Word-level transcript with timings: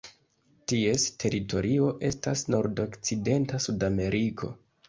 Ties 0.71 1.03
teritorio 1.23 1.91
estas 2.09 2.43
nordokcidenta 2.55 3.63
Sudameriko. 3.67 4.55